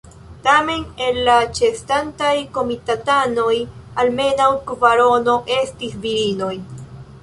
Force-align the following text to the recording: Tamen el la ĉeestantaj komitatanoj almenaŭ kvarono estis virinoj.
Tamen 0.45 0.85
el 1.07 1.19
la 1.27 1.35
ĉeestantaj 1.59 2.33
komitatanoj 2.57 3.53
almenaŭ 4.05 4.51
kvarono 4.73 5.41
estis 5.63 5.99
virinoj. 6.11 6.55